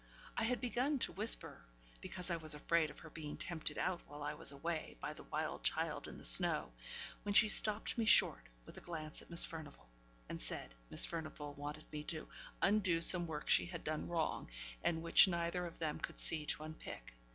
[0.35, 1.61] I had begun to whisper,
[2.01, 5.21] 'Because I was afraid of her being tempted out while I was away, by the
[5.21, 6.73] wild child in the snow,'
[7.21, 9.91] when she stopped me short (with a glance at Miss Furnivall),
[10.27, 12.27] and said Miss Furnivall wanted me to
[12.63, 14.49] undo some work she had done wrong,
[14.83, 17.13] and which neither of them could see to unpick.